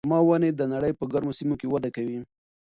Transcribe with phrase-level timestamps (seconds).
[0.03, 2.17] خورما ونې د نړۍ په ګرمو سیمو کې وده کوي.